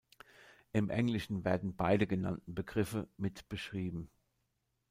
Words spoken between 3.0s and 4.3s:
mit beschrieben.